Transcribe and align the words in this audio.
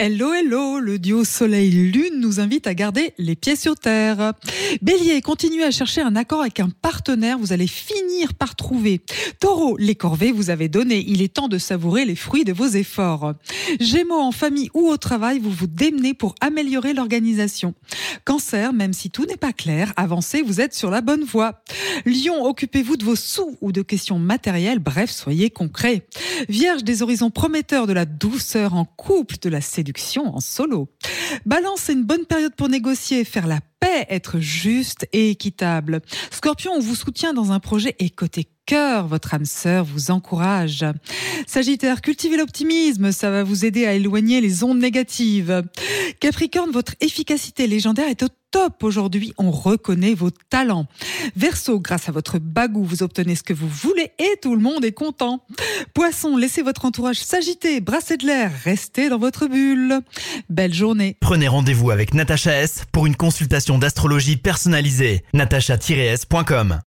Hello, 0.00 0.32
hello, 0.32 0.78
le 0.78 1.00
duo 1.00 1.24
Soleil-Lune 1.24 2.20
nous 2.20 2.38
invite 2.38 2.68
à 2.68 2.74
garder 2.74 3.14
les 3.18 3.34
pieds 3.34 3.56
sur 3.56 3.74
terre. 3.74 4.32
Bélier, 4.80 5.20
continuez 5.22 5.64
à 5.64 5.72
chercher 5.72 6.02
un 6.02 6.14
accord 6.14 6.42
avec 6.42 6.60
un 6.60 6.68
partenaire, 6.70 7.36
vous 7.36 7.52
allez 7.52 7.66
finir 7.66 8.34
par 8.34 8.54
trouver. 8.54 9.00
Taureau, 9.40 9.76
les 9.76 9.96
corvées 9.96 10.30
vous 10.30 10.50
avez 10.50 10.68
donné, 10.68 11.04
il 11.08 11.20
est 11.20 11.34
temps 11.34 11.48
de 11.48 11.58
savourer 11.58 12.04
les 12.04 12.14
fruits 12.14 12.44
de 12.44 12.52
vos 12.52 12.68
efforts. 12.68 13.34
Gémeaux, 13.80 14.20
en 14.20 14.30
famille 14.30 14.70
ou 14.72 14.88
au 14.88 14.98
travail, 14.98 15.40
vous 15.40 15.50
vous 15.50 15.66
démenez 15.66 16.14
pour 16.14 16.36
améliorer 16.40 16.94
l'organisation. 16.94 17.74
Cancer, 18.24 18.72
même 18.72 18.92
si 18.92 19.10
tout 19.10 19.26
n'est 19.26 19.36
pas 19.36 19.52
clair, 19.52 19.92
avancez, 19.96 20.42
vous 20.42 20.60
êtes 20.60 20.74
sur 20.74 20.90
la 20.90 21.00
bonne 21.00 21.24
voie. 21.24 21.64
Lion, 22.06 22.44
occupez-vous 22.44 22.96
de 22.96 23.04
vos 23.04 23.16
sous 23.16 23.56
ou 23.60 23.72
de 23.72 23.82
questions 23.82 24.20
matérielles, 24.20 24.78
bref, 24.78 25.10
soyez 25.10 25.50
concret. 25.50 26.06
Vierge, 26.48 26.84
des 26.84 27.02
horizons 27.02 27.30
prometteurs 27.30 27.88
de 27.88 27.92
la 27.92 28.04
douceur 28.04 28.74
en 28.74 28.84
couple, 28.84 29.38
de 29.42 29.48
la 29.48 29.60
séduction 29.60 29.87
en 30.26 30.40
solo. 30.40 30.88
Balance, 31.46 31.82
c'est 31.84 31.92
une 31.92 32.04
bonne 32.04 32.26
période 32.26 32.54
pour 32.54 32.68
négocier, 32.68 33.24
faire 33.24 33.46
la 33.46 33.60
paix, 33.80 34.06
être 34.08 34.40
juste 34.40 35.06
et 35.12 35.30
équitable. 35.30 36.00
Scorpion, 36.30 36.72
on 36.74 36.80
vous 36.80 36.94
soutient 36.94 37.34
dans 37.34 37.52
un 37.52 37.60
projet 37.60 37.94
et 37.98 38.10
côté 38.10 38.48
cœur, 38.66 39.06
votre 39.06 39.34
âme 39.34 39.46
sœur 39.46 39.84
vous 39.84 40.10
encourage. 40.10 40.84
Sagittaire, 41.46 42.02
cultivez 42.02 42.36
l'optimisme, 42.36 43.12
ça 43.12 43.30
va 43.30 43.42
vous 43.42 43.64
aider 43.64 43.86
à 43.86 43.94
éloigner 43.94 44.40
les 44.40 44.62
ondes 44.62 44.78
négatives. 44.78 45.62
Capricorne, 46.20 46.70
votre 46.70 46.94
efficacité 47.00 47.66
légendaire 47.66 48.08
est 48.08 48.22
au 48.22 48.28
top 48.50 48.82
aujourd'hui, 48.82 49.34
on 49.38 49.50
reconnaît 49.50 50.14
vos 50.14 50.30
talents. 50.30 50.86
Verseau, 51.36 51.80
grâce 51.80 52.08
à 52.08 52.12
votre 52.12 52.38
bagou, 52.38 52.84
vous 52.84 53.02
obtenez 53.02 53.34
ce 53.34 53.42
que 53.42 53.52
vous 53.52 53.68
voulez 53.68 54.12
et 54.18 54.38
tout 54.40 54.54
le 54.54 54.62
monde 54.62 54.84
est 54.84 54.92
content. 54.92 55.44
Poisson, 55.94 56.36
laissez 56.36 56.62
votre 56.62 56.84
entourage 56.84 57.20
s'agiter, 57.20 57.80
brasser 57.80 58.16
de 58.16 58.26
l'air, 58.26 58.50
restez 58.64 59.08
dans 59.08 59.18
votre 59.18 59.46
bulle. 59.46 60.00
Belle 60.48 60.74
journée. 60.74 61.16
Prenez 61.20 61.48
rendez-vous 61.48 61.90
avec 61.90 62.14
Natacha 62.14 62.52
S 62.62 62.84
pour 62.92 63.06
une 63.06 63.16
consultation 63.16 63.78
d'astrologie 63.78 64.36
personnalisée. 64.36 65.24
natacha-s.com 65.32 66.80